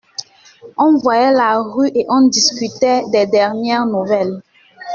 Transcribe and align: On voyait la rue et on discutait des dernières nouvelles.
On 0.79 0.97
voyait 0.97 1.31
la 1.31 1.61
rue 1.61 1.91
et 1.93 2.07
on 2.09 2.27
discutait 2.27 3.03
des 3.11 3.27
dernières 3.27 3.85
nouvelles. 3.85 4.41